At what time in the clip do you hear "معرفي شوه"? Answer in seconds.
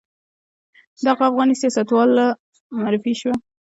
2.79-3.35